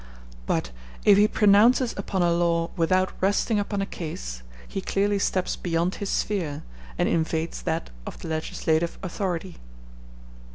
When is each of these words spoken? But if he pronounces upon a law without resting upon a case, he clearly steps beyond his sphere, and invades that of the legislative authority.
But 0.47 0.71
if 1.05 1.15
he 1.19 1.27
pronounces 1.27 1.93
upon 1.95 2.23
a 2.23 2.33
law 2.33 2.71
without 2.75 3.11
resting 3.21 3.59
upon 3.59 3.83
a 3.83 3.85
case, 3.85 4.41
he 4.67 4.81
clearly 4.81 5.19
steps 5.19 5.55
beyond 5.55 5.93
his 6.01 6.09
sphere, 6.09 6.63
and 6.97 7.07
invades 7.07 7.61
that 7.61 7.91
of 8.07 8.17
the 8.17 8.27
legislative 8.27 8.97
authority. 9.03 9.57